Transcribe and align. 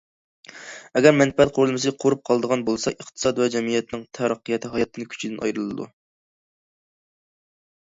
ئەگەر 0.99 1.11
مەنپەئەت 1.17 1.51
قۇرۇلمىسى 1.57 1.93
قۇرۇپ 2.03 2.23
قالىدىغان 2.29 2.63
بولسا، 2.71 2.95
ئىقتىساد 2.95 3.43
ۋە 3.43 3.49
جەمئىيەتنىڭ 3.57 4.07
تەرەققىياتى 4.19 4.73
ھاياتى 4.79 5.07
كۈچىدىن 5.13 5.39
ئايرىلىدۇ. 5.47 5.89